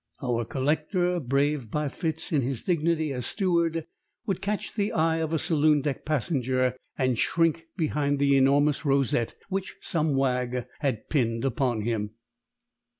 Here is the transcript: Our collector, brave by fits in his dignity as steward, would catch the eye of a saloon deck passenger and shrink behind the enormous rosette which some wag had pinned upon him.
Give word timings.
Our 0.23 0.45
collector, 0.45 1.19
brave 1.19 1.69
by 1.69 1.87
fits 1.87 2.31
in 2.31 2.41
his 2.41 2.63
dignity 2.63 3.13
as 3.13 3.27
steward, 3.27 3.85
would 4.25 4.41
catch 4.41 4.73
the 4.73 4.91
eye 4.93 5.17
of 5.17 5.31
a 5.31 5.37
saloon 5.37 5.81
deck 5.81 6.05
passenger 6.05 6.75
and 6.97 7.19
shrink 7.19 7.67
behind 7.77 8.17
the 8.17 8.35
enormous 8.35 8.83
rosette 8.83 9.35
which 9.49 9.75
some 9.81 10.15
wag 10.15 10.65
had 10.79 11.07
pinned 11.09 11.45
upon 11.45 11.81
him. 11.83 12.15